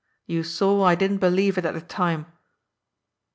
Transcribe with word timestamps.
You 0.25 0.41
saw 0.41 0.81
I 0.83 0.95
didn't 0.95 1.19
believe 1.19 1.59
it 1.59 1.65
at 1.65 1.75
the 1.75 1.81
time." 1.81 2.25